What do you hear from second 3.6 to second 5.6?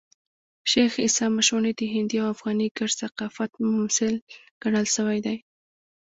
ممثل ګڼل سوى دئ.